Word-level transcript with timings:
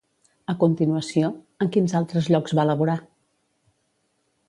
A 0.53 0.55
continuació, 0.63 1.29
en 1.67 1.71
quins 1.77 1.95
altres 2.01 2.33
llocs 2.35 2.59
va 2.63 2.69
laborar? 2.73 2.97